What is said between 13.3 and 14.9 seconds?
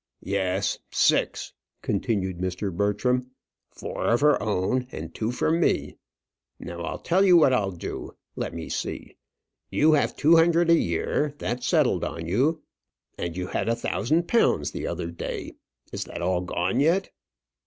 you had a thousand pounds the